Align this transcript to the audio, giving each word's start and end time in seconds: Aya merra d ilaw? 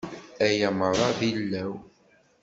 Aya 0.45 0.69
merra 0.79 1.09
d 1.17 1.19
ilaw? 1.31 1.73